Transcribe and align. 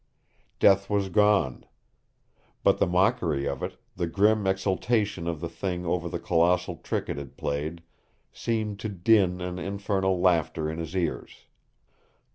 Death 0.57 0.89
was 0.89 1.09
gone. 1.09 1.63
But 2.63 2.79
the 2.79 2.87
mockery 2.87 3.47
of 3.47 3.61
it, 3.61 3.77
the 3.95 4.07
grim 4.07 4.47
exultation 4.47 5.27
of 5.27 5.41
the 5.41 5.47
thing 5.47 5.85
over 5.85 6.09
the 6.09 6.17
colossal 6.17 6.77
trick 6.77 7.07
it 7.07 7.17
had 7.19 7.37
played, 7.37 7.83
seemed 8.31 8.79
to 8.79 8.89
din 8.89 9.41
an 9.41 9.59
infernal 9.59 10.19
laughter 10.19 10.67
in 10.71 10.79
his 10.79 10.95
ears. 10.95 11.45